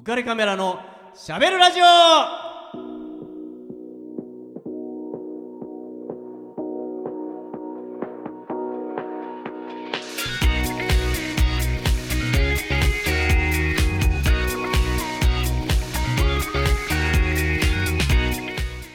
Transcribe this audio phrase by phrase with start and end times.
[0.00, 0.80] 浮かれカメラの
[1.14, 1.84] しゃべるラジオ。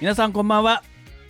[0.01, 0.81] 皆さんこんばんは。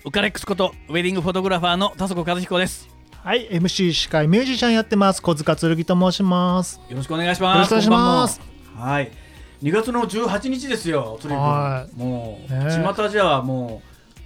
[0.05, 2.87] ウカレックスことウェディングフォトグラファーの田底和彦です。
[3.11, 5.21] はい、MC 司会ミュージシャンやってます。
[5.21, 6.79] 小塚剣と申します。
[6.87, 7.57] よろしくお願いします。
[7.57, 8.39] よろしくお願いします。
[8.73, 9.24] はい
[9.63, 12.84] 2月の18日ですよとにかはくもう、ね。
[12.95, 13.81] 巷じゃも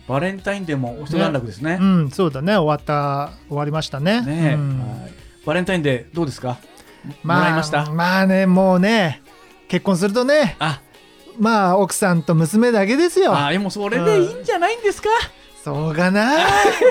[0.07, 1.77] うバレンタインデーも一段落ですね。
[1.79, 4.21] うん、そうだね、終わった、終わりましたね。
[4.21, 4.79] ねえ、うん。
[4.79, 5.13] はい。
[5.45, 6.57] バレンタインデーどうですか？
[7.23, 7.85] まあ、もらいました？
[7.91, 9.21] まあね、もうね、
[9.67, 10.81] 結婚するとね、あ。
[11.37, 13.37] まあ奥さんと娘だけですよ。
[13.37, 15.09] あでもそれでいいんじゃないんですか、
[15.75, 16.31] そうかな。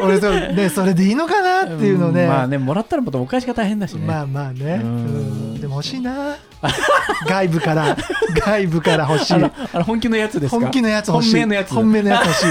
[0.03, 2.27] 俺そうね、それでいいのかなっていうのね。
[2.27, 4.79] んまあねもらったらまたお返しが大変だしね、まあまあね、
[5.61, 6.37] でも欲しいな。
[7.29, 7.97] 外部から、
[8.45, 9.35] 外部から欲しい。
[9.35, 9.39] あ。
[9.39, 10.61] の本気のやつですか？
[10.61, 11.41] 本気のやつ欲しい。
[11.41, 11.75] 本命のやつ。
[11.75, 12.47] 本命のやつ欲しい。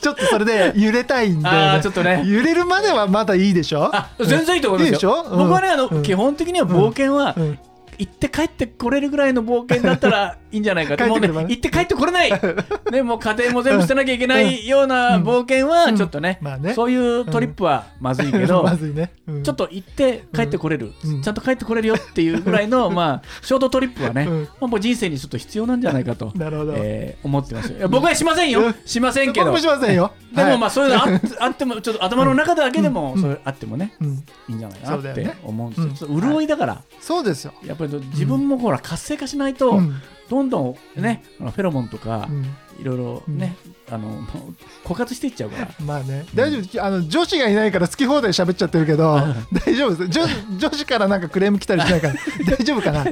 [0.00, 1.82] ちょっとそれで揺れたいんだよね。
[1.82, 2.22] ちょっとね。
[2.26, 3.90] 揺れるまではまだいいでしょ？
[3.94, 5.16] あ全然いいと思いますよ。
[5.16, 5.30] いいでしょ？
[5.30, 5.38] うん。
[5.38, 6.02] 僕はねあの、うん。
[6.02, 7.58] 基本的には冒険は、うん
[7.98, 11.06] 行って帰ってこれるぐらいの冒険だったら いいんじゃないかと。
[11.06, 12.30] もうね行って帰ってこれない。
[12.90, 15.96] ねもう家庭も全部捨てなきゃいけないような冒険はうん。
[15.96, 16.74] ちょっとね,、まあね。
[16.74, 19.42] そういうトリップはまずいけど、 まずいね、うん。
[19.42, 21.22] ちょっと行って帰ってこれる、うん。
[21.22, 24.42] ちゃんと帰ってこれるよっていうぐらいの、まあ、ショートトリップはね、うん。
[24.42, 26.74] まあ、もう人生にちょっと必要なんじゃないかと、なるほど。
[26.76, 28.74] えー思ってます僕はしませんよ、うん。
[28.84, 29.46] しませんけど。
[29.46, 30.12] 僕もしませんよ。
[30.34, 31.02] でもまああ、そういうの
[31.40, 33.20] あってもちょっと頭の中だけでもうん。
[33.20, 34.08] それあってもねうん、
[34.48, 36.82] いいんじゃないかなって思うんですよ潤いだから。
[37.00, 40.00] そうですよ、やっぱり自分もほら活性化しないとうん。
[40.30, 42.44] どんどんねフェロモンとかうん。
[42.80, 43.54] いろいろね
[43.90, 44.22] あの
[44.84, 45.68] 枯渇していっちゃうから。
[45.84, 46.82] まあね、大丈夫。
[46.84, 49.20] あの女子がいないから好き放題喋っちゃってるけど
[49.66, 50.18] 大丈夫です。
[50.18, 50.26] 女
[50.58, 52.14] 女子からなんかクレーム来たりしないから
[52.56, 53.00] 大丈夫かな？
[53.00, 53.04] は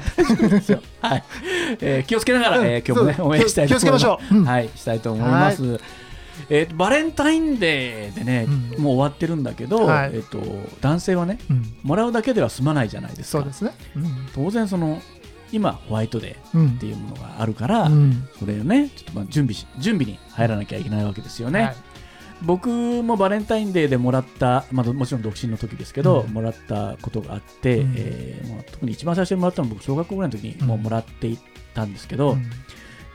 [1.17, 1.25] い、
[1.81, 2.67] えー気をつけながら、うん。
[2.67, 3.77] えー今日もね応援したいと思います。
[3.77, 4.35] 気をつけましょう。
[4.39, 4.45] うん。
[4.47, 5.81] はいしたいと思います
[6.49, 8.83] えーとバレンタインデーでね、うん。
[8.83, 10.11] もう終わってるんだけど、はい。
[10.15, 10.41] えー、と
[10.81, 11.75] 男性はねうん。
[11.83, 13.39] もらうだけでは済まないじゃないですか。
[13.39, 13.73] そうですね。
[13.97, 14.05] うん。
[14.35, 15.01] 当然その
[15.53, 16.69] 今ホワイトデーうん。
[16.71, 18.29] っていうものがあるから、うん。
[18.39, 21.77] それをねちょっとまあ準備し準備に入らなきゃいけないわけですよね、はい。
[22.43, 22.69] 僕
[23.03, 26.33] もバレンタインデーでもらった、まあ、もちろん独身の時ですけど、うん。
[26.33, 27.95] もらったことがあって、うん。
[27.97, 30.67] えー特に一番最初にもらったのは僕小学校ぐらいの時にうん。
[30.67, 31.39] もうもらってい
[31.75, 32.45] たんですけど、うん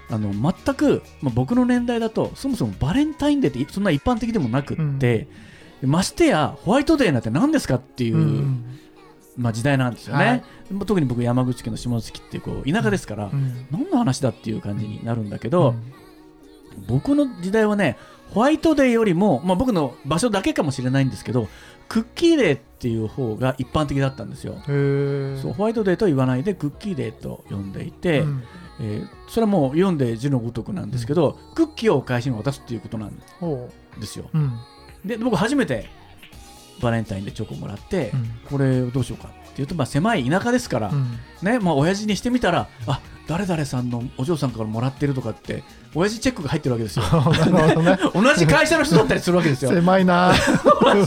[0.09, 5.27] あの全く、まあ、僕の年代だとそもそもバレンタインデーってそんな一般的でもなくって、
[5.81, 8.79] ましてやホワイトデーなんて何ですかっていう、うん。
[9.37, 10.43] まあ、時代なんですよね、はい。
[10.71, 13.67] まあ特に僕山口県の下関ってこう田舎ですから、うん。
[13.69, 15.75] 何の話だっていう感じになるんだけど、
[16.77, 16.85] うん。
[16.87, 17.97] 僕の時代はね
[18.33, 21.47] ホワイトデーよりも、まあ、僕の場所だけかもしれないんですけど
[21.87, 24.61] クッキーデーっていう方が一般的だったんですよ。
[24.65, 28.43] そうホワイトデーとは言わないでクッキーデーと呼んでいて、うん
[28.79, 34.29] えーそれはもう読んで字のごとくなんですけど、クッキーをお返しに渡すっていうことなんほですよ。
[34.33, 34.41] うう。
[34.41, 34.53] ん
[35.05, 35.89] で僕初めて
[36.81, 38.39] バレンタインでチョコをもらって、うん。
[38.49, 41.19] これどうしようかっていうと、まあ、狭い田舎ですから、うん。
[41.41, 45.63] ねまあ親父にしてみたらあ誰々さんのお嬢さんからもらってるとかって
[45.97, 47.05] 親父チェックが入ってるわけですよ。
[47.81, 47.97] ね。
[48.13, 49.71] 同じ会社の人だったりするわけですよ。
[49.71, 50.31] 狭いな。
[50.83, 51.03] まあね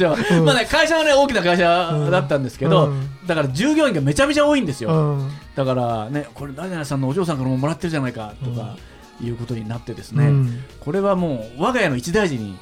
[0.69, 3.09] 会社はね大きな会社だったんですけど、うん。
[3.25, 5.31] だから従業員がめちゃめちゃ多いんですよ、うん。
[5.55, 8.77] だからねこれ誰々さんのお嬢さんからももらってるじゃないかとか
[9.23, 10.65] いうことになってですね、うん。
[10.81, 12.59] これはもう我が家の一大事に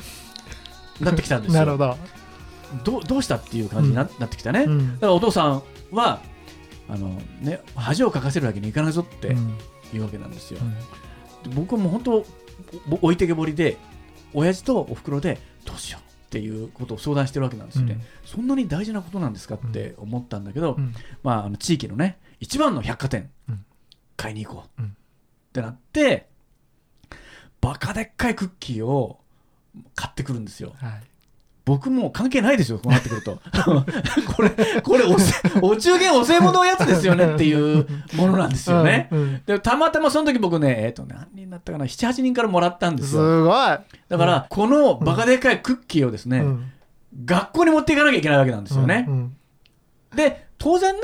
[1.00, 1.60] なってきたんですよ。
[1.60, 1.96] なるほど。
[2.84, 4.98] どうどうしたっていう感じにな,、なってきたね、だうん。
[5.00, 5.62] からお父さん
[5.92, 6.20] は
[6.90, 9.54] あのね恥をかかせるわけにいかないぞってうん。
[9.94, 10.60] いうわけなんですよ、
[11.54, 12.26] 僕はもう本当
[12.88, 13.76] ぼ置いてけぼりで
[14.34, 20.94] 親父とおふくろでどうしようっていうことを相談してるわけなんですよね、そんなに大事なことなんですかって思ったんだけど、うん。
[21.22, 23.64] まあ、あの地域のね一番の百貨店、うん。
[24.16, 24.88] 買いに行こう、うん。
[24.88, 24.90] っ
[25.52, 26.26] てなって
[27.60, 29.20] バカでっかいクッキーを
[29.94, 30.74] 買ってくるんですよ。
[30.76, 31.02] はい
[31.68, 33.38] 僕もう関係ないですよこうなってくると。
[34.34, 39.42] これこれおせお中元お歳暮のやつですよねっていうものなんですよね、うんうん。
[39.44, 43.54] でたまたまその時僕ねえっ、と何人だったかな？78人からもらったんですすよごい。
[44.08, 46.72] だから、このバカでっかいクッキーをですね、うん。
[47.26, 49.36] 学校に持っていかなきゃいけないわけなんですよね、うん
[50.16, 51.00] で当然ね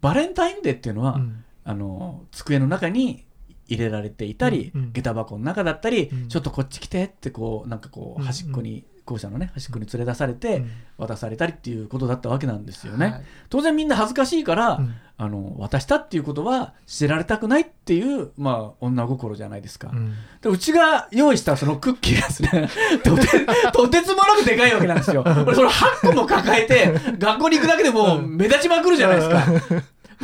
[0.00, 1.44] バレンタインデーっていうのは、うん。
[1.62, 3.24] あの机の中に
[3.68, 4.92] 入れられていたり、うんうん。
[4.92, 6.28] 下駄箱の中だったり、うん。
[6.28, 10.70] ちょっとこっち来てってこうなんかこううん端っこに、校舎のね端っこに連れ出されてうん。
[10.98, 13.22] 渡されたりっていうことだったわけなんですよね、はい。
[13.48, 14.94] 当然みんな恥ずかしいから、うん。
[15.20, 20.14] あの渡したっていうことは知られたくないっていうまあ女心じゃないですか、うん。
[20.40, 22.68] でうちが用意したそのクッキーがですね
[23.02, 23.26] とて
[23.72, 25.24] とてつもなくでかいわけなんですよ。
[25.24, 29.44] これそれ8個も抱えて学校に行くだけでもう目立ちまくるじゃないですか、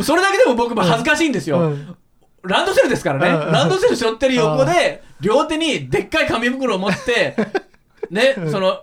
[0.05, 1.97] それだけでも僕も恥ずかしいんですよ、うん。
[2.45, 3.53] ランドセルですからね、うん。
[3.53, 7.37] ランドセル背負ってる横で、両手にでっかい紙袋を持って、
[8.11, 8.81] ね、その、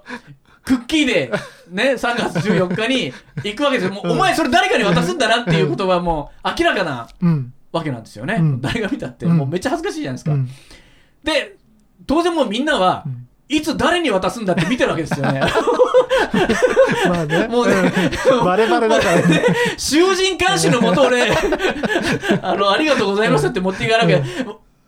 [0.64, 1.32] クッキーで、
[1.70, 3.14] ね、3月14日に
[3.44, 3.94] 行くわけですよ。
[3.94, 7.54] もう、お前それ誰かに渡すんだなっていうことはもう明らかなうん。
[7.72, 8.36] わけなんですよね。
[8.36, 8.62] うん。
[8.62, 9.38] 誰が見たって、うん。
[9.38, 10.34] もうめっちゃ恥ずかしいじゃないですか。
[10.34, 10.50] うん。
[11.24, 11.58] で、
[12.06, 13.28] 当然もうみんなは、うん。
[13.50, 15.42] いつ誰に渡すんだって見てるわけですよね。
[17.10, 17.48] まあね。
[17.50, 17.92] もうね
[18.32, 18.46] うん。
[18.46, 19.44] バレバレだからね。
[19.78, 21.30] 囚人監視のもと俺、
[22.42, 24.22] あの、ありがとうございますって持っていかなきゃ、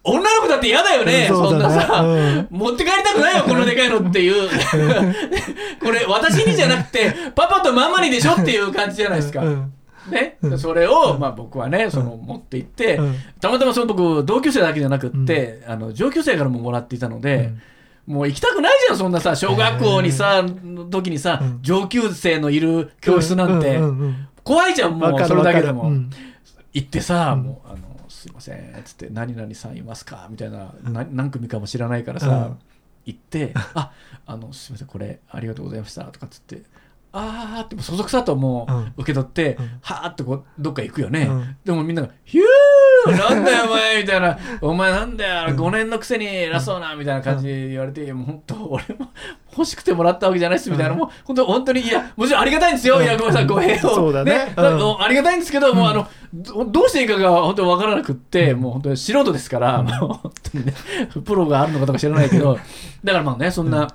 [0.06, 2.48] 女の子だって嫌だよね、そうんなさ、うん。
[2.52, 4.50] 持って帰りたくないよ、このでかいのっていう。
[5.82, 9.42] これ、私にじゃなくて、パパとママにでしょっていう感じじゃないですか。
[9.42, 9.74] うん。
[10.10, 10.60] ね、うん。
[10.60, 13.16] それを、まあ、僕はね、その持って行って、うん。
[13.40, 17.54] たまたまその僕、同級生だけじゃなくって、あの上級生からももらっていたので、
[18.06, 21.60] もう行きたくないじゃん、そんなさ、小学校にさ、の時にさ、うん。
[21.62, 23.80] 上級生のいる教室なんて、
[24.44, 25.90] 怖いじゃん、もう、それだけでも。
[26.74, 27.44] 行ってさ、うん。
[27.44, 27.78] もう、あの、
[28.24, 30.28] すいません、つって、何々さんいますか？
[30.30, 32.60] みたいな、な何組かも知らないからさ、うん。
[33.06, 33.92] 行って、 あ、
[34.26, 36.64] あの、すいません、これ、ありがとうございました、とかっつって、
[37.12, 38.66] あーって、もうそそくさとも
[38.98, 39.66] う受け取って、うん。
[39.82, 41.28] はーってこう、どっか行くよね。
[41.30, 41.58] うん。
[41.66, 42.44] でもみんなが、ヒュー
[43.12, 49.10] なんだよ、お前みたいな、お前なんだよ、5年のくせに偉そうな、みたいな感じで言われて、もう本当、俺も
[49.52, 53.78] 欲しくてもらったわけじゃないっす、みたいな、もう本当、本当に、いや、もちろんありがたいんですよ、いや、ごめんなさい、ご兵を。
[53.80, 54.54] そうだね。
[54.56, 54.64] うん。
[54.64, 60.74] だありがたいんですけど、もうあの、どどうしていいかが本当に分からなくって、もう本当に素人ですから、もう本当にね、
[61.26, 62.58] プロがあるのかとか知らないけど、
[63.04, 63.88] だからまあね、そんな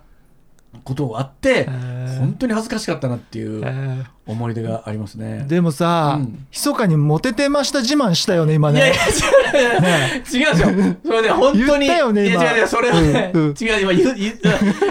[0.85, 5.43] ことがあって、ー本当に恥ずかしかったなっていうえ思い出がありますね。
[5.45, 6.47] ーでもさうん。
[6.51, 10.97] 密かにモテてました自慢したよね今いやいねや、違う、違うんですよ。
[11.05, 11.87] それで本当に。
[11.87, 13.49] 言ったよね今いや、違う違う、それはね、うんうん。
[13.51, 14.39] 違う、今言う言う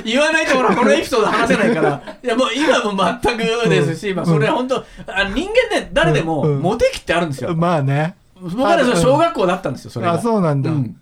[0.05, 2.01] 言わないと、ほら、このエピソード話せないから。
[2.23, 4.83] いや、もう今も全くですし、まあ、それは本当、あ
[5.33, 7.55] 人間って誰でも、モテ期ってあるんですよ。
[7.55, 8.15] まあね。
[8.39, 10.13] 僕は小学校だったんですよ、それが。
[10.13, 10.69] あそうなんだ。
[10.71, 10.95] うん。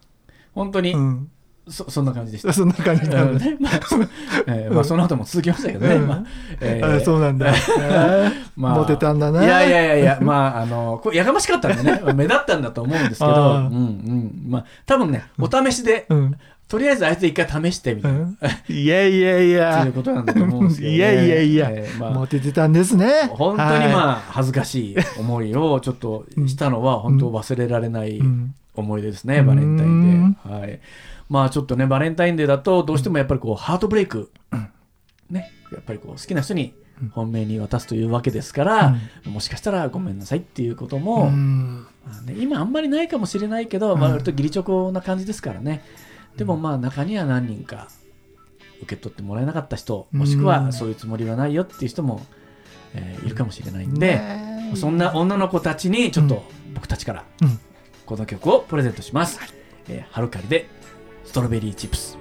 [0.53, 1.29] 本当に、うん
[1.67, 2.51] そそんな感じでした。
[2.53, 3.45] そんな感じなんだ。
[3.45, 3.97] ねまあそ
[4.47, 5.95] えーまあ、その後も続きましたけどね。
[5.95, 6.07] うん。
[6.07, 6.23] まあ
[6.61, 7.47] えーあそうなんだ。
[7.49, 7.51] え
[8.29, 14.31] ーまあモテたんだねいやいやいやいや、まあ、あの、これやかましかったんでね、目立ったんだと思うんですけど、うんうん。
[14.47, 16.35] まあ、多分ね、お試しで、うん。
[16.67, 18.37] とりあえずあいつ一回試してみたいな、うん。
[18.69, 19.85] いやいやいや。
[19.85, 20.95] いうことなんだと思うんですけど、ね。
[20.95, 21.69] いやいやいや。
[21.71, 22.11] えーまあ。
[22.11, 23.29] モテてたんですね。
[23.29, 28.19] 本当にはまあ、恥ずかしい思いをちょっとしたのは、本当忘れられない
[28.75, 30.24] 思い出ですね、バレンタインデー。
[30.45, 30.79] はい。
[31.29, 34.31] まあちょっとね、バレンタインデーだと、どうしてもやっぱりこう、ハートブレイク、
[35.29, 36.73] ね、やっぱりこう、好きな人に
[37.11, 38.95] 本命に渡すというわけですから、
[39.25, 45.83] もしかしたらごめんなさいっていうことも、ね、今あんまりないかもしれないけど、まあ、割と義理チョコな感じですからね。
[46.37, 47.87] でもまあ中には何人か
[48.81, 52.25] 受け取ってもらえなかった人、もしくはそういうつもりはないよっていう人も、
[52.93, 54.71] えーいるかもしれないんで、ね。
[54.75, 56.43] そんな女の子たちにちょっと
[56.73, 57.59] 僕たちからうん。
[58.05, 59.39] この曲をプレゼントします。
[59.89, 60.67] えー、ハルカリで
[61.23, 62.17] ストロベリーチップス。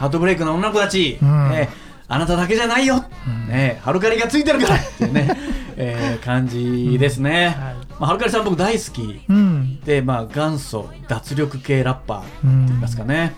[0.00, 1.28] ハートブレイクの女の子たち、うん。
[1.52, 3.04] えーあなただけじゃないよ、
[3.48, 4.74] ね、ハルカリがついてるから。
[4.82, 5.30] っていうね、
[5.76, 7.54] えー感じですね。
[7.56, 7.74] はい。
[7.74, 9.20] まあ、ハルカリさん僕大好き。
[9.28, 9.78] うん。
[9.82, 13.36] で、まあ、元祖脱力系ラッパーって言いますかね、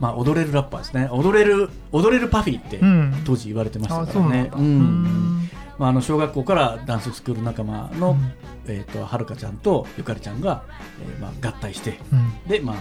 [0.00, 1.08] まあ、踊れるラッパーですね。
[1.10, 3.22] 踊れる踊れるパフィーってうん。
[3.24, 4.56] 当時言われてましたあからね、そうなんだ。
[4.58, 5.50] うん。
[5.78, 8.18] まあ、あの小学校からダンススクール仲間の、
[8.66, 10.64] えー、とはるかちゃんとゆかりちゃんが、
[11.02, 11.98] えーまあ、合体して。
[12.12, 12.32] うん。
[12.46, 12.76] で、まあ、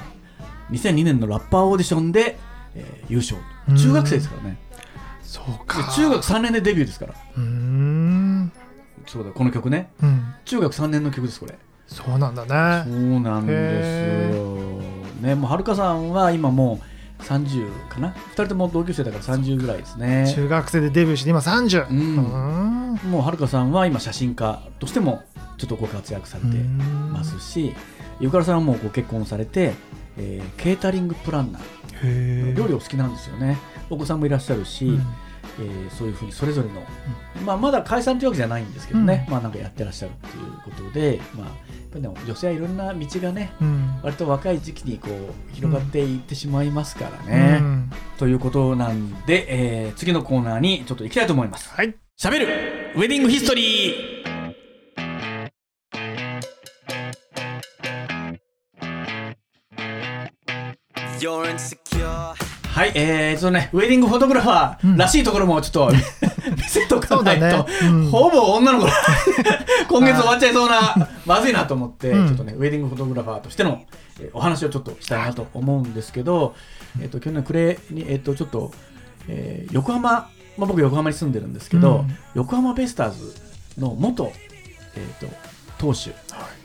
[0.71, 2.38] 2002年のラッパーオーディションで、
[2.75, 3.38] えー優勝
[3.69, 4.57] うん中学生ですからね。
[5.21, 5.91] そうでか。
[5.95, 7.13] 中学3年でデビューですから。
[7.13, 8.51] うーん。
[9.05, 9.91] そうだこの曲ね。
[10.01, 10.33] うん。
[10.45, 11.57] 中学3年の曲ですこれ。
[11.88, 14.59] そうなんだそねうなんですよ。
[15.21, 16.79] ね、もうはるかさんは今も
[17.19, 20.31] う30かな？2人とも同級生だから30ぐらいですね。
[20.33, 23.01] 中学生でデビューして今30うん。
[23.03, 25.23] うもうはるかさんは今写真家としても
[25.57, 27.73] ちょっとご活躍されてますし、
[28.19, 29.73] ゆかるさんはもうご結婚されて、
[30.17, 31.61] えーケータリングプランナー、
[32.56, 33.58] 料理お好きなんですよね。
[33.89, 35.06] お子さんもいらっしゃるし、うん。
[35.60, 36.82] えーそういうふうにそれぞれの、
[37.46, 39.34] まあ、まだ解散というわけじゃないんですけどね、うん。
[39.34, 41.56] まあなんかやってらっしゃるっていうことで、まあ、やっ
[41.91, 44.00] ぱりでも女性はいろんな道がね、うん。
[44.03, 47.60] 割と若い時期にこう広がっていってしまいますからうね。
[47.60, 47.91] ん。
[48.18, 51.70] ということなんで、えー次のコーナーにちょっと行きたいと思います。
[51.74, 51.96] はい。
[52.15, 52.48] しゃべる。
[52.96, 54.28] ウェディングヒストリー
[62.79, 65.91] はい、えー、ちょっとね、ウェディングフォトグラファうんーらしいところもちょっと
[66.55, 67.65] 見せとかないと、ね。
[67.83, 68.09] うん。
[68.09, 68.85] ほぼ女の子。
[68.85, 68.93] だ
[69.89, 72.27] 今月終わっちゃいそうな、まずいなと思って、うん。
[72.27, 73.81] ちょっとね、ウェディングフォトグラファーとしての、
[74.21, 76.55] えーお話をちょっとしたいなと思うんですけど、
[77.01, 78.71] えっ、と、去年暮れに、えっ、と、ちょっと、
[79.27, 80.27] えー横浜、ま
[80.61, 82.17] あ、僕横浜に住んでるんですけど、うん。
[82.35, 83.35] 横浜ベイスターズ
[83.77, 84.31] の元、
[84.95, 85.35] えっ、と、
[85.77, 86.11] 投手、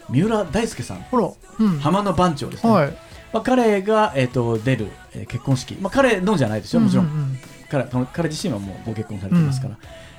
[0.09, 1.29] 三浦大輔さん、ほら。
[1.59, 1.81] うん。
[1.81, 2.73] 浜の番長ですね。
[2.73, 2.97] はい
[3.35, 7.13] まあ、彼が、えー、と出る、えー結婚式、まあ、彼のじゃないですよ、もちろん,、うう
[7.69, 9.77] 彼彼彼自身はもうご結婚されてますから、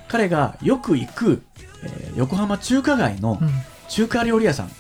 [0.08, 1.42] 彼がよく行く、
[1.84, 3.50] えー横浜中華街のうん。
[3.88, 4.72] 中華料理屋さん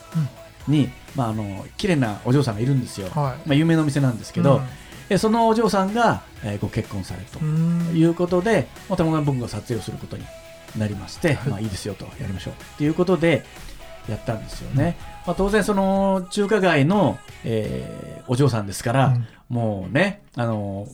[0.67, 4.61] に、まあ、あの綺麗なお嬢さんがいるんですよ、はまあ、有名なお店なんですけど、
[5.09, 7.39] えそのお嬢さんが、えーご結婚されると。
[7.39, 7.91] うん。
[7.95, 10.23] いうことで、またまた僕が撮影をすることに
[10.75, 11.49] なりまして、はい。
[11.51, 12.53] まあ、いいですよとやりましょう。
[12.79, 13.45] ということで
[14.09, 14.97] やったんですよね。
[15.25, 19.27] まあ、当然その中華街の、えーお嬢さんですから、うん。
[19.49, 20.87] もうね、あの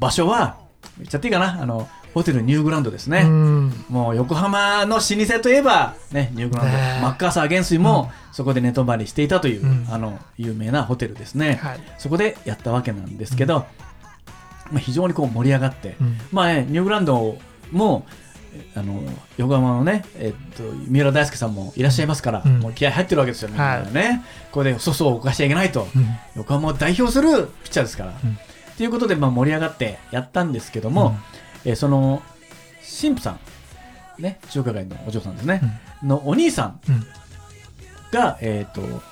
[0.00, 0.56] 場所は
[0.98, 3.84] 言っちゃっていいかなあのホテルニューグランドですね、うん。
[3.88, 6.66] もう横浜の老舗といえば、ね、ニューグラン
[7.00, 9.86] ド、マッカーサー元帥もそこで寝泊まりしていたという、うん。
[9.90, 11.80] あの有名なホテルですね、はい。
[11.98, 13.66] そこでやったわけなんですけど、
[14.70, 16.18] まあ、非常にこう盛り上がって、うん。
[16.32, 17.36] まあね、ニューグランド
[17.70, 18.27] もえ
[18.74, 19.00] あの
[19.36, 22.60] 横浜のね、えっと、三浦大輔さんもいらっしゃいますから、うん。
[22.60, 26.06] もう気合入ってるわけですよ、みんなね、これで粗相を犯しちゃいけないと、うん。
[26.36, 28.12] 横浜を代表するピッチャーですから。
[28.22, 28.38] うん。
[28.76, 31.16] ということで、まあ、盛り上がってやったんですけども、
[31.64, 32.22] えーその
[33.00, 33.40] 神父さん、
[34.22, 35.60] ね、中華街のお嬢さんですね、
[36.02, 37.06] のお兄さんうん。
[38.10, 39.02] が、えー、と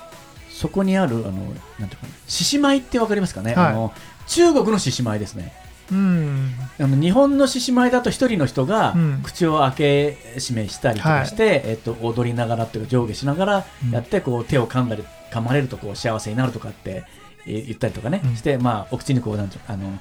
[0.49, 3.67] そこにあるあのなんていうかな獅子舞ってわかりますかね、はい。
[3.67, 3.93] あの
[4.27, 5.53] 中国の獅子舞ですね
[5.91, 6.53] うん。
[6.79, 9.21] あの日本の獅子舞だと一人の人がうん。
[9.23, 17.03] 口を開け閉めしたりとかして、えっと踊りながらっていうか上下しながらやってこう手を噛んだり噛まれるとこう幸せになるとかって
[17.45, 18.35] えー言ったりとかね、うん。
[18.35, 19.99] して、まあ、お口にこうなんあの、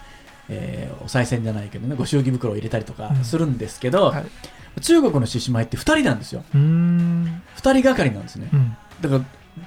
[0.49, 3.25] えーお賽銭じゃないけどねご祝儀袋を入れたりとかうん。
[3.25, 4.26] するんですけど、はい。
[4.81, 6.45] 中国の獅子舞って2人なんですよ。
[6.55, 7.43] うん。
[7.57, 8.49] 2人がかりなんですね。
[8.52, 8.76] うん。
[9.00, 9.25] だから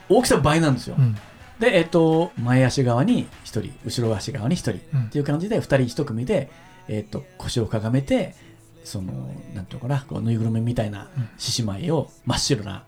[0.08, 1.16] 大きさ倍なんですよ、うん
[1.60, 5.06] で、えっと前足側に1人後ろ足側に1人うん。
[5.06, 6.50] っていう感じで2人1組で、
[6.88, 8.36] えっと腰をかがめて
[8.84, 9.14] その
[9.54, 11.30] なんていうのかなこうぬいぐるみみたいなうん。
[11.38, 12.84] 獅子舞を真っ白な、ま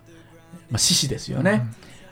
[0.76, 1.64] あ、獅子ですよね、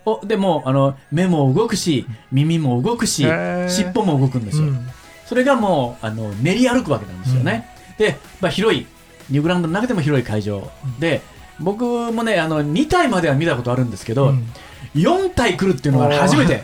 [0.06, 3.25] おでもあの目も動くし耳も動くし
[3.68, 4.88] 尻尾も動くんですよ、うん。
[5.25, 8.86] それがもうあの練り歩くわけなんですよね、で、まあ、広い
[9.30, 11.22] ニューグラウンドの中でも広い会場で
[11.60, 14.48] 僕もねあの2体までは見たことあるんですけど、うん
[14.95, 16.63] 4体来るっていうのが初めて。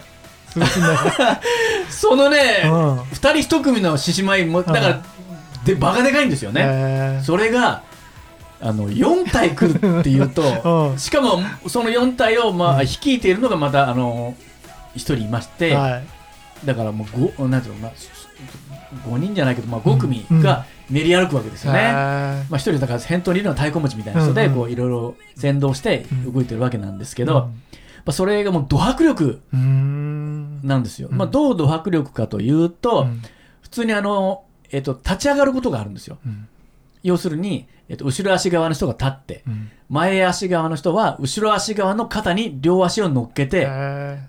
[1.89, 2.99] そのね、うん。
[2.99, 5.01] 2人1組の獅子舞もだから、
[5.65, 7.81] で場がでかいんですよね、それが
[8.61, 10.41] あの4体来るっていうと
[10.91, 10.99] うん。
[10.99, 14.35] しかもその4体を、まあ、率いているのがまたあの
[14.95, 16.03] 1人いまして、はい。
[16.65, 17.91] だからもう 5, なんていうの、まあ、
[19.09, 21.79] 5人じゃないけど、まあ、5組が練り歩くわけですよね。
[21.79, 21.85] へー。
[21.85, 21.91] ま
[22.51, 27.39] あ、1人だから先頭にいるのは太鼓持ちみたいな人で、いろいろ先導して動いてるわけなんですけど、うん。
[27.41, 27.49] ま
[28.11, 31.09] あ、それがもうド迫力なんですよ。
[31.11, 31.17] うん。
[31.17, 33.21] まあ、どうド迫力かというと、うん。
[33.61, 36.17] 普通にあの、えっと立ち上がることがあるんですよ。
[36.25, 36.47] うん。
[37.03, 39.71] 要するに、えっと後ろ足側の人が立って、うん。
[39.89, 44.19] 前足側の人は後ろ足側の肩に両足を乗っけて、へ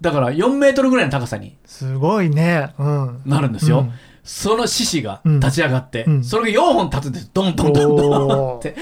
[0.00, 2.74] だから4メートルぐらいの高さにすごいね。
[2.78, 3.22] うん。
[3.26, 3.80] なるんですよ。
[3.80, 3.92] うん。
[4.22, 6.24] その獅子が立ち上がって、うん。
[6.24, 7.30] それが4本立つんです。
[7.32, 8.76] ドンドンドンドンって。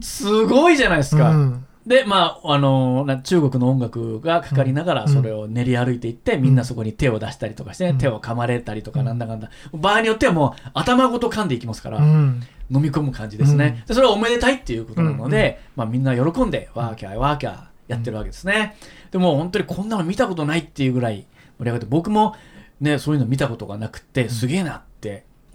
[0.00, 1.30] すごいじゃないですか。
[1.30, 5.08] うんで、まあ、あのな中国の音楽がかかりながら、うん。
[5.08, 7.98] それを練り歩いていって、みんなそこに手を出したりとかしてね、うん。
[7.98, 9.50] 手を噛まれたりとか、なんだかんだ。
[9.72, 12.42] 場合によってはもう、頭ごと噛んでいきますから、うん。
[12.70, 13.84] 飲み込む感じですね。
[13.86, 15.80] でそれはおめでたいっていうことなので、うん。
[15.80, 17.58] まあ、みんな喜んで、ワーキャーワーキャー
[17.88, 18.76] やってるわけですね。
[19.10, 21.26] でも、本当にこんなの見たことないっていうぐらい
[21.58, 22.36] 盛り上がって、僕も
[22.80, 24.91] ね、そういうの見たことがなくて、すげえなって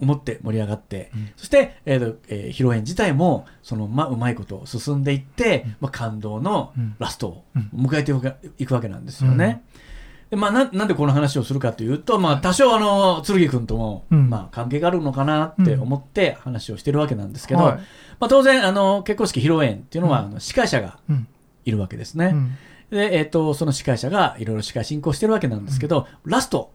[0.00, 1.28] 思って盛り上がって、うん。
[1.36, 6.96] そして、えーとえー披露宴自体もその、まあ、うまいこと進んでいって、まあ、感動のうん。
[6.98, 7.70] ラストをうん。
[7.86, 8.12] 迎えて
[8.62, 9.62] いくわけなんですよね。
[10.30, 14.28] でまあ、ななんでこの話をするかというと、まあ、多少あの剣君とも、うん。
[14.28, 17.76] まあ、関係があるのかなって思って話をしてるわけなんですけど、はい。
[18.20, 20.26] まあ、当然あの結婚式披露宴っていうのは、うん。
[20.26, 21.26] あの司会者がうん。
[21.64, 22.26] いるわけですね。
[22.34, 22.56] うん。
[22.90, 26.72] で、えっとその司会者がいろいろ司会進行してるわけなんですけど、ラスト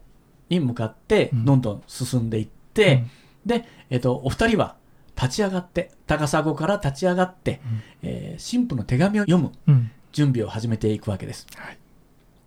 [0.50, 1.46] に向かってうん。
[1.46, 4.76] どんどん進んでいって、で、えっとお二人は
[5.16, 7.62] 立ち上がって高砂から立ち上がって、
[8.02, 9.92] えー新婦の手紙を読むうん。
[10.12, 11.48] 準備を始めていくわけです。
[11.56, 11.78] はい。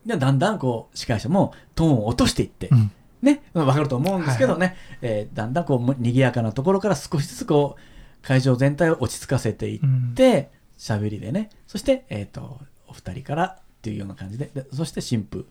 [0.06, 2.92] でだんだんこう司会者もトーンを落としていって、うん。
[3.22, 9.80] ね、わかると思うんですけどね、えーだんだんこう賑やかなところから少しずつこう会場全体を落ち着かせていっ
[10.14, 11.50] て喋、りでね。
[11.66, 14.50] そして、えー、とお二人からっていうような感じで。
[14.54, 15.46] でそして新婦、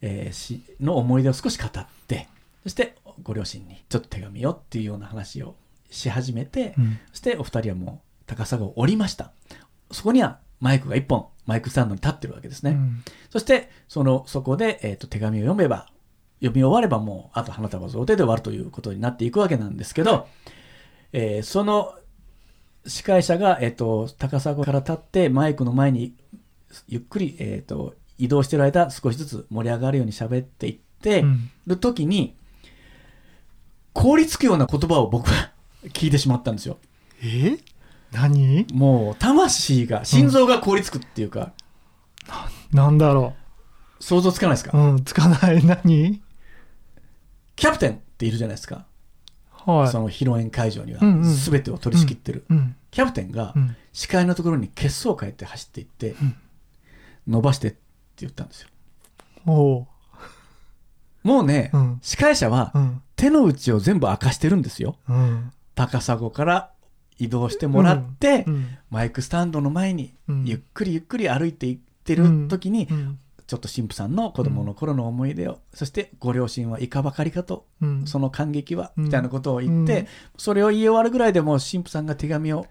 [0.00, 2.28] えーしの思い出を少し語って
[2.64, 5.56] そしてご両親にちょっと手紙をっていうような話を
[5.90, 6.98] し始めて、うん。
[7.10, 9.32] そしてお二人はもう高砂を降りました。
[9.90, 13.04] そこにはマイクが一本マイクスタンドに立ってるわけですね、うん。
[13.30, 15.86] そして、その、そこで、えっ、と、手紙を読めば、
[16.40, 20.26] 読み終わればもう、あと花束贈呈で終わるということになっていくわけなんですけど、
[21.12, 21.94] えーその
[22.86, 26.14] 司会者が、えっ、と、高砂から立って、マイクの前に、
[26.86, 31.50] ゆっくり、えっ、と、移動してる間、少しずつ盛り上がるように喋っていって、うん。
[31.66, 32.36] る時に、
[33.94, 35.52] 凍りつくような言葉を僕は
[35.84, 36.78] 聞いてしまったんですよ。
[37.22, 37.56] え？
[38.12, 38.66] 何？
[38.72, 41.52] もう、魂が、心臓が凍りつくっていうか、
[42.72, 43.34] なんだろ
[44.00, 45.64] 想像つかないですか、ううんつかない。
[45.64, 46.20] 何？
[47.56, 48.84] キャプテンっているじゃないですか。
[49.50, 49.88] はい。
[49.88, 50.98] その披露宴会場には。
[51.00, 51.34] うんうん。
[51.34, 52.76] 全てを取り仕切ってる、うん。
[52.90, 53.76] キャプテンがうん。
[53.92, 56.36] 視界のところに血相を変えて走っていって、ん。
[57.28, 57.78] 伸ばしてって
[58.18, 58.68] 言ったんですよ。
[59.46, 59.86] おう。
[61.22, 61.98] もうね、うん。
[62.02, 64.96] 司会者はうん手の内を全部明かしてるんですよ。
[65.08, 65.52] うん。
[65.74, 66.70] 高砂から
[67.18, 68.78] 移動してもらって、うん。
[68.90, 70.44] マイクスタンドの前にうん。
[70.44, 73.18] ゆっくりゆっくり歩いていってる時に、うん。
[73.46, 78.06] ちょっと神父さんの子供の頃の思い出を、そしてご両親はいかばかりかとうん。
[78.06, 79.04] その感激は、うん。
[79.04, 80.06] みたいなことを言って、うん。
[80.36, 82.66] それを言い終わるぐらいでもう神父さんが手紙を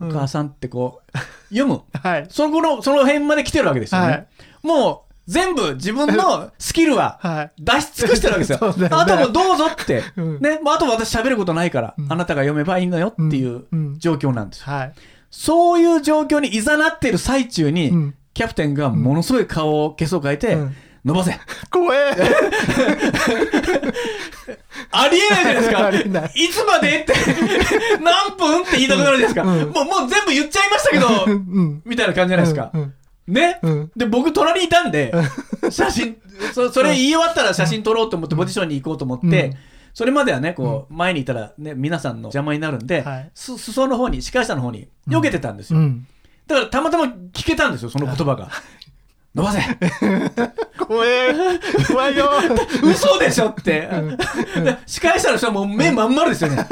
[0.00, 1.18] お母さんってこう、
[1.54, 1.82] 読む。
[1.92, 2.26] はい。
[2.28, 4.06] そこの、その辺まで来てるわけですよね。
[4.06, 4.26] はい。
[4.62, 8.58] もう全部自分の スキルははい出し尽くしてるわけですよ。
[8.90, 10.02] あとはもうどうぞって。
[10.16, 10.60] うんね。
[10.62, 14.72] もうあとは私喋ることないから、うんあなたが読めばいいのよっていううん状況なんですよ。
[14.72, 14.92] はい
[15.30, 21.38] そういう状況にいざなっている最中に、うんキャプテンがものすごい顔を消そう変えて、うん伸ばせ。
[21.70, 22.10] 怖え
[24.90, 26.30] ありえないじゃないですか。
[26.34, 27.14] いいつまでって、
[28.02, 29.42] 何分って言いたくなるじゃないですか。
[29.42, 32.72] うんもう、もう全部言っちゃいましたけど、うんみたいな感じじゃないですか。
[33.28, 33.90] うんね、うん。
[33.96, 35.12] で、僕隣にいたんで、
[35.70, 36.16] 写真、
[36.54, 39.56] そ それ言い終わったら写真撮ろうと思って、ポジションに行こうと思って、うん。
[39.94, 43.30] それまではね、こう、前にいたらね、皆さんの邪魔になるんで、はい。
[43.34, 45.80] す裾の方に、司会者の方に、避けてたんですよ。
[45.80, 46.06] うん。
[46.46, 48.50] だから、たまたま聞けたんですよ、その言葉が。
[49.34, 49.60] 伸ばせ。
[50.78, 51.34] 怖え。
[51.88, 52.30] 怖いよ。
[52.82, 53.88] 嘘でしょって。
[54.62, 56.66] で司会者の人はもう目まん丸ですよね。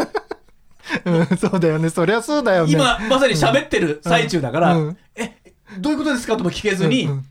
[1.04, 1.36] うん。
[1.36, 1.90] そうだよね。
[1.90, 2.72] そりゃそうだよね。
[2.72, 4.96] 今、まさに喋ってる最中だから、うん。
[5.14, 5.36] え、
[5.78, 6.36] どういうことですか？
[6.36, 7.24] とも聞けずに、うん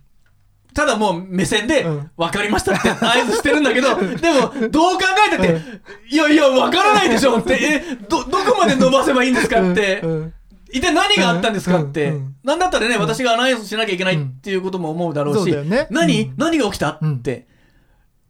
[0.76, 5.62] ただもう目線でうん、分かりましたって 合図してるんだけど、でも、どう考えたって、
[6.10, 10.34] いやいや、分からないでしょって、え、ど、どこまで伸ばせばいいんですかってう、ん
[10.72, 15.56] 一体何があったんですかってなんだったらね、私がアナウンスしなきゃいけないっていうことも思うだろうし
[15.92, 16.34] 何うん。
[16.38, 17.46] 何が起きたっうんて、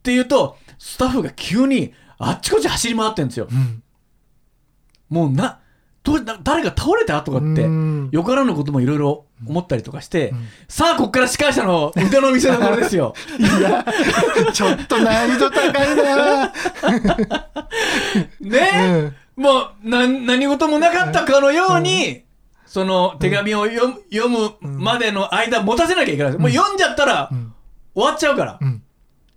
[0.00, 3.48] っていうと、スタッフが急にあっちこっち走り回ってんですよ。
[3.50, 3.82] うん。
[5.08, 5.60] もうな、
[6.04, 7.22] どうな誰が倒れた？
[7.22, 10.34] とかってうん、よからぬこともいろいろ思ったりとかして、ん。
[10.68, 13.14] さあ、こっから司会者の腕の見せ所ですよ。
[13.38, 13.84] いや
[14.52, 16.52] ちょっと難易度高いな。
[18.40, 22.24] ね、もうな何事もなかったかのように、
[22.66, 26.32] その手紙を読む読むまでの間持たせなきゃいけない。
[26.36, 27.54] もう読んじゃったらうん。
[27.94, 28.82] 終わっちゃうから、うん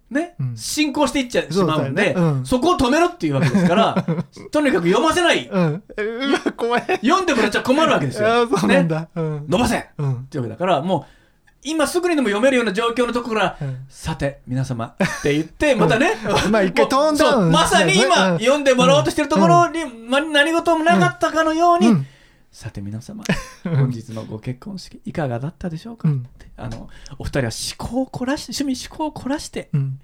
[0.10, 0.58] ね、うん。
[0.58, 2.14] 進行していっちゃしまうんで、ね。
[2.16, 2.46] うん。
[2.46, 4.06] そこを止めろっていうわけですから、
[4.52, 5.48] とにかく読ませない。
[5.48, 5.84] うん。
[7.02, 8.46] 読んでもらっちゃ困るわけですよ。
[8.68, 9.10] ね、だ。
[9.16, 9.46] うん。
[9.50, 9.90] 伸ばせ。
[9.98, 10.14] うん。
[10.14, 11.06] っていうわけだから、もう、
[11.64, 13.78] 今すぐにでも読めるような状況のところから、うん。
[13.90, 16.14] さて皆様って言って またね、
[16.50, 18.40] まあ一回トーンダウンまさに今、うん。
[18.40, 22.08] 読んでもらおうとしてるところに、ま何事もなかったかのように、うん
[22.52, 23.24] さて皆様
[23.64, 26.28] 本日のご結婚式いかがだったでしょうか、うん。
[26.56, 30.00] あのお二人は思考を凝らし趣味思考を凝らしてうん。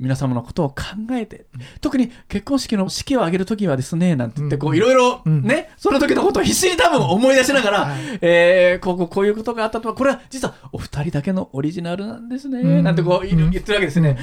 [0.00, 0.76] 皆様のことを考
[1.10, 1.46] えて、
[1.80, 4.60] 特に結婚式の式を挙げるときはですね、なんて言って、うん。
[4.60, 5.42] こういろいろうん。
[5.42, 8.18] ね、その時のことを必死に多分思い出しながら、はい。
[8.20, 12.84] えーこうこういうことがあったとは、これは実はお二人だけのオリジナルなんですね、うん。
[12.84, 14.16] なんてこう言ってるわけですね。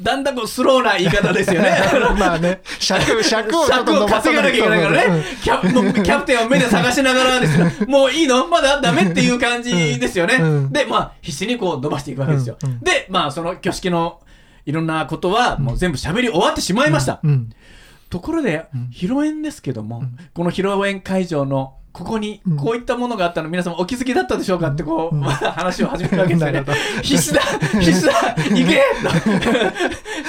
[0.00, 1.76] だんだんこうスローな言い方ですよね。
[2.18, 2.60] まあね。
[2.78, 8.46] 尺 尺をちょっ尺をと伸ばさ稼がなきゃいけないからね、キャもうキャプテンを目で探しながらですね、もういいの？
[8.46, 10.36] まだダメっていう感じですよね。
[10.40, 10.72] うん。
[10.72, 12.56] で、まあ、必死にこう伸ばしていくわけですよ。
[12.62, 12.80] うんうん。
[12.80, 14.20] で、まあ、その挙式の
[14.64, 17.20] いろんなことは、もう全部喋り終わってしまいました。
[17.22, 17.50] うん。
[18.08, 18.90] ところで、うん。
[18.92, 20.16] 披露宴ですけども、うん。
[20.32, 22.56] この披露宴会場のここにうん。
[22.56, 26.64] こういったものがあったの皆様お気づきだったでしょうかってこう、 話を始めるわけですよね。
[27.02, 27.40] 必死だ
[27.80, 28.82] 必死だ行け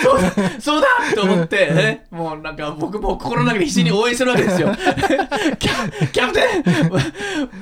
[0.02, 4.76] そうだそうだと思って、ね、もうなんか僕も心の中で必死に応援するわけですよ。
[5.58, 6.94] キャキャプテン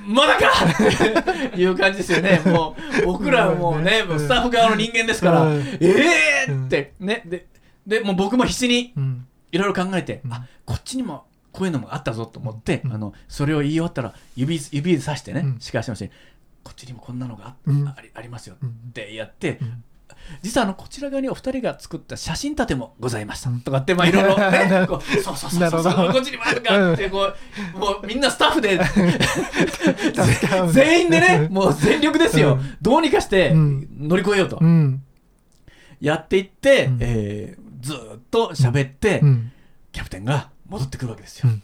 [0.08, 2.42] まだかっていう感じですよね。
[2.46, 5.78] もう僕らはもうね、スタッフ側の人間ですから、うん。
[5.80, 7.46] ええーってね、で、
[7.86, 9.26] でもう僕も必死にうん。
[9.52, 10.34] いろいろ考えて、うん。
[10.34, 12.94] あこっちにもこういうのもあったぞと思って、うん。
[12.94, 15.60] あのそれを言い終わったら指指で指してね、うん。
[15.60, 16.12] 司会者の人に
[16.64, 17.88] こっちにもこんなのがあ,、うん。
[17.88, 18.70] ありありますようん。
[18.70, 19.84] ってやって、うん。
[20.42, 27.34] 実はあのこちら側にお二人が作った写真立てもございました、とかってまあいろいろね こうそうそうそうそうこっちにもあるかってこ
[27.76, 28.80] う、もうみんなスタッフで
[30.72, 32.78] 全員でねもう全力ですよ、うん。
[32.82, 33.88] どうにかしてうん。
[34.00, 35.02] 乗り越えようと、うん。
[36.00, 36.98] やっていって、うん。
[37.02, 39.52] えーずーっと喋って、うん。
[39.92, 41.50] キャプテンが戻ってくるわけですよ。
[41.50, 41.64] うん。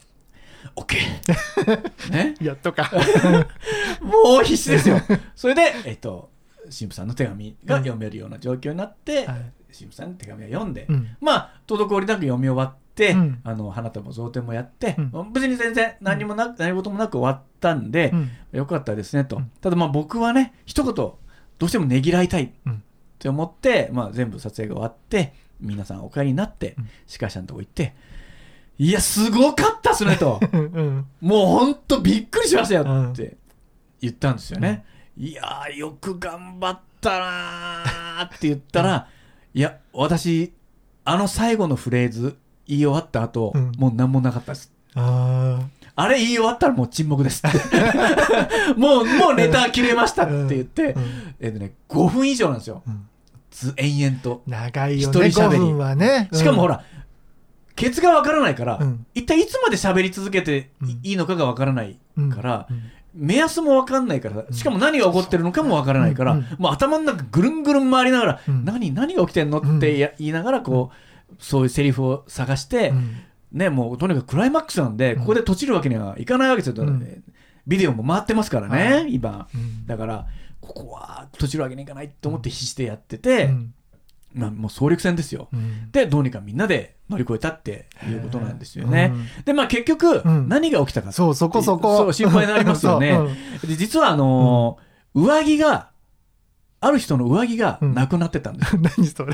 [0.75, 2.11] オッケー。
[2.11, 2.35] ね？
[2.41, 2.91] やっとか。
[4.03, 4.99] もう必死ですよ。
[5.33, 6.29] それで、えっと、
[6.63, 9.51] 神父さんの手紙が読めるような状況になって、はい。
[9.77, 11.15] 神父さんの手紙を読んで、うん。
[11.21, 13.39] まあ、滞りなく読み終わって、うん。
[13.45, 15.31] あの花束贈呈もやって、うん。
[15.31, 18.31] 別に全然何もなく、何事もなく終わったんで、うん。
[18.51, 19.37] よかったですねと。
[19.37, 19.51] うん。
[19.61, 21.17] ただまあ僕はね、一言、ど
[21.61, 22.83] うしてもねぎらいたいっうん。
[23.19, 27.95] て思って、まあ、全部撮影が終わって、皆さんお帰りになってうん、司会者のとこ行って、
[28.79, 30.39] いや、すごかったっすねと。
[30.53, 33.37] うんうんもうほんとびっくりしましたようんって
[34.01, 34.85] 言ったんですよね。
[35.17, 39.07] いやー、よく頑張ったなーって言ったら、
[39.53, 40.53] いや、私、
[41.05, 42.37] あの最後のフレーズ
[42.67, 44.71] 言い終わった後、うんもう何もなかったです。
[44.93, 45.59] あ
[45.95, 47.57] あれ言い終わったらもう沈黙ですって。
[48.77, 51.03] もう、もうネタ切れましたって言って、うん
[51.39, 52.83] えっとね、5分以上なんですよ。
[53.49, 54.43] ず延々と。
[54.45, 56.83] 長いよね一人喋り5分はねしかもほら、
[57.77, 59.05] ケツがわからないから、うん。
[59.13, 60.89] 一体いつまで喋り続けてうん。
[61.03, 62.81] いいのかがわからないうんから、うん。
[63.13, 66.45] 目安もわかんないから、しかも何が起こってるのかもわからないから、うん。
[66.57, 68.65] もう頭の中ぐるんぐるん回りながら、うん。
[68.65, 73.15] 何、何が起きてんのってや言いながら、こう、そういうセリフを探して、うん。
[73.51, 75.19] ね、もうとにかくクライマックスなんで、うん。
[75.21, 76.83] ここで閉じるわけにはいかないわけですよ。
[76.83, 77.23] うん。
[77.67, 79.13] ビデオも回ってますからね、はい。
[79.13, 79.47] 今。
[79.53, 79.85] うん。
[79.85, 80.25] だから、
[80.61, 83.73] ここは閉じるわけにいかないと思って必死でやってて、うん
[84.37, 85.49] まあ、もう総力戦ですよ。
[85.53, 85.91] うん。
[85.91, 89.11] で、どうにかみんなで乗り越えたっていうことなんですよね。
[89.13, 89.43] うん。
[89.43, 90.47] で、まあ結局、うん。
[90.49, 92.11] 何が起きたかそうそこそこ。
[92.13, 93.17] 心配になりますよね。
[93.67, 95.89] で実はあのー上着が、
[96.79, 98.75] ある人の上着がなくなってたんです。
[98.75, 99.33] う ん何それ。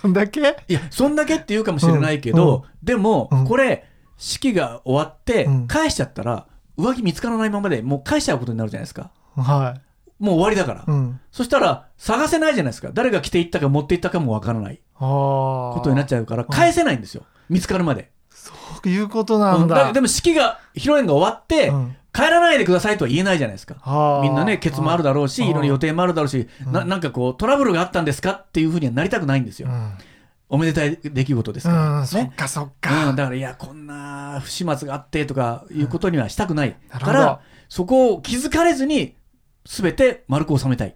[0.00, 0.40] そんだけ？
[0.68, 3.46] いや、そんだけって言うかもしれないけど、でも、うん。
[3.46, 9.10] これ、式が終わってうん、返しちゃったら、上着見つからないままでもう返しちゃうことになるじゃないですか。
[9.36, 9.80] はい
[10.20, 10.84] もう終わりだから。
[10.86, 12.90] うんそしたら、探せないじゃないですか。
[12.92, 17.24] 誰が着ていったか持っていったかもわからないこことになっちゃうから、返せないんですよ。
[17.48, 18.10] 見つかるまで。
[18.30, 18.52] そ
[18.84, 23.76] ういうことなんだうんでも式が、披露宴が終わって、うん帰らないでくださいとは言えないじゃないですか。
[23.82, 28.32] はあみんなね、ケツもあるだろうし、いろいろ予定もあるだろうし、なうんなんかこう、トラブルがあったんですか？
[28.32, 29.68] っていうふうにはなりたくないんですよ。
[29.68, 29.92] うん
[30.48, 32.00] おめでたい出来事ですから。
[32.00, 32.32] うんそっね。
[32.36, 36.76] かそっうかん、だから、いや、こんな不始末があってとかいうことにはしたくない。
[36.92, 39.14] なるほどから、そこを気づかれずに、
[39.70, 40.88] すべて丸く収めたい。
[40.88, 40.92] っ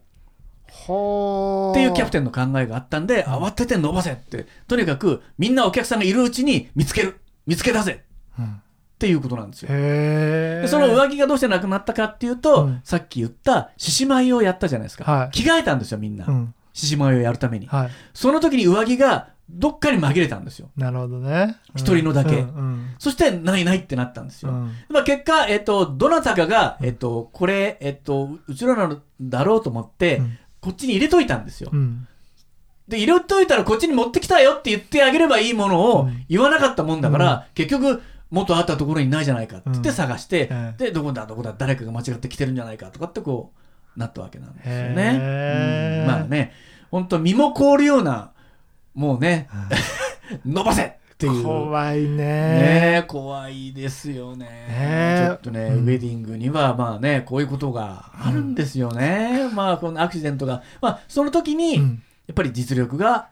[0.69, 7.93] ほていうキャプテテンの考えがあったんで、慌てて伸ばせって、とにかくみんなお客さんがいるうちに見つける、見つけ出せ。
[7.93, 8.01] っ
[8.99, 9.69] ていうことなんですよ。
[9.69, 12.81] でその上着がどうしてなくなったかっていうと、うん。
[12.83, 15.31] さっき言った獅子舞をやったじゃないですか、はい。
[15.31, 16.27] 着替えたんですよみんな。
[16.27, 16.55] うん。
[16.73, 17.91] 獅子舞をやるために、はい。
[18.13, 20.71] その時に上着がどっかに紛れたんですよ。
[20.77, 21.57] なるほどね。
[21.77, 22.37] 一人のだけ。
[22.37, 22.95] うんうん。
[22.99, 24.73] そしてないないってなったんですよ、うん。
[24.89, 30.39] まあ、結果、えっと、どなたかが、えっと、これ、えっと、うちらのだろうと思って、うん。
[30.61, 32.09] こっちに入れといたんですよ、うん。
[32.89, 36.25] で入れといたらこっちに持ってきたよって言ってあげればいいものをうん。
[36.29, 43.53] 言わなかったもんだから、結局元あったところにないじゃないかって言ってうん探して、ええでどこだどこだ誰かが間違って来てるんじゃないかとかってこ
[43.97, 45.03] うなったわけなんですよへね。
[45.19, 46.01] ー。
[46.01, 46.07] うん。
[46.07, 46.53] まあね
[46.91, 48.33] 本当身も凍るような
[48.95, 49.49] もうね
[50.45, 50.85] 伸ばせ！
[50.85, 51.43] っていう。
[51.43, 52.17] 怖いね。
[52.17, 54.49] ねえ怖いですよね。
[54.69, 55.85] えちょっとね、うん。
[55.85, 60.63] ウェディングにはまあねこういうことがあるんですよね、まあこのアクシデントが。
[60.81, 62.03] まあその時に、うん。
[62.27, 63.29] やっぱり実力が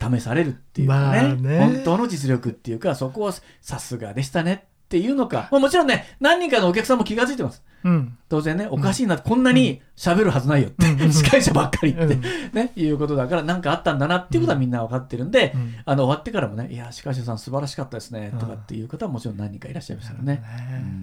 [0.00, 1.58] 試されるっていうかね,、まあね。
[1.58, 7.62] 本当の実力っていうかそこはさすがでしたねっていうのか、まあ、もちろんね何人かのお客さんも気が付いてます。
[7.84, 8.16] うん。
[8.30, 12.20] 当然ねおかしいな、こんなに喋るはずないよって、うん司会者ばっかりって、うん
[12.54, 15.74] ねいうことだから何かあったんだなっていうことはみんな分かってるんで、うん。
[15.84, 20.42] あの終わってからもね「いや司会者さん素晴らしかったですね」とかっていう方はもちろん何人かいらっしゃいましたよね。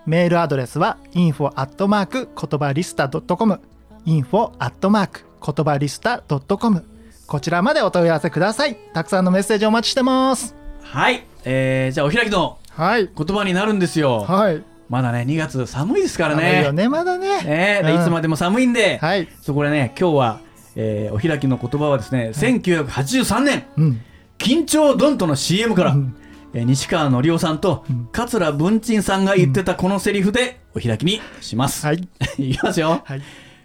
[0.05, 3.59] メールアドレスは info アットマーク言葉リスタ .com
[4.05, 6.85] info アットマーク言葉リスタ .com
[7.25, 8.75] こちらまでお問い合わせください。
[8.93, 10.55] たくさんのメッセージお待ちしてます。
[10.81, 13.09] はい、えーじゃあお開きのはい。
[13.15, 14.21] 言葉になるんですよ。
[14.21, 14.63] はい。
[14.89, 16.71] まだね2月寒いですからね。
[16.73, 17.41] ねまだね。
[17.43, 18.01] ねでうん。
[18.01, 19.27] いつまでも寒いんで、はい。
[19.41, 20.39] そこでね今日は、
[20.75, 23.65] えーお開きの言葉はですね、1983年。
[23.77, 24.01] うん。
[24.37, 26.15] 緊張ドンとの CM から、うん。
[26.53, 28.09] えー西川のりおさんとうん。
[28.11, 32.07] 桂文鎮さんが言ってたこのセリフでお開きにします、はい。
[32.37, 33.21] い、きますよ、はい。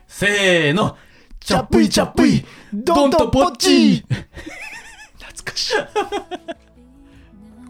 [0.07, 0.97] せーの
[1.41, 2.45] チャップイチャップイ。
[2.73, 3.71] ドンとポッチ。
[3.71, 4.15] ー
[5.19, 5.75] 懐かしい。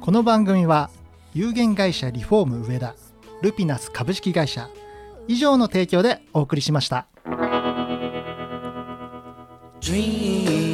[0.00, 0.90] この番組は
[1.34, 2.94] 有限会社リフォーム上田
[3.42, 4.70] ルピナス株式会社
[5.28, 7.06] 以上の提供でお送りしました
[9.80, 10.67] Dream